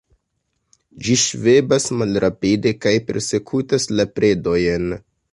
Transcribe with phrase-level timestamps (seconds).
[1.07, 4.89] Ĝi ŝvebas malrapide kaj persekutas la predojn.